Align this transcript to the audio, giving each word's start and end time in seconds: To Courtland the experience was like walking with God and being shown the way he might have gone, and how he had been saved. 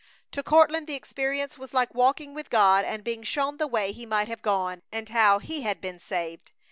To 0.31 0.41
Courtland 0.41 0.87
the 0.87 0.95
experience 0.95 1.59
was 1.59 1.75
like 1.75 1.93
walking 1.93 2.33
with 2.33 2.49
God 2.49 2.83
and 2.85 3.03
being 3.03 3.21
shown 3.21 3.57
the 3.57 3.67
way 3.67 3.91
he 3.91 4.07
might 4.07 4.29
have 4.29 4.41
gone, 4.41 4.81
and 4.91 5.07
how 5.07 5.37
he 5.37 5.61
had 5.61 5.79
been 5.79 5.99
saved. 5.99 6.51